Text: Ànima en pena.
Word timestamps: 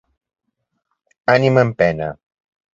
Ànima 1.35 1.67
en 1.69 1.77
pena. 1.85 2.11